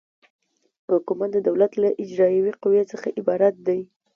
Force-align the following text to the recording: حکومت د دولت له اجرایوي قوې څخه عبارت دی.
حکومت 0.91 1.29
د 1.33 1.37
دولت 1.47 1.71
له 1.81 1.89
اجرایوي 2.03 2.53
قوې 2.61 2.83
څخه 2.91 3.07
عبارت 3.19 3.55
دی. 3.67 3.79